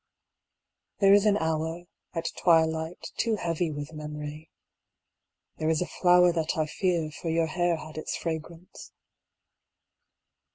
[0.97, 1.83] There is an hour,
[2.15, 4.49] at twilight, too heavy with memory.
[5.57, 8.93] There is a flower that I fear, for your hair had its fragrance.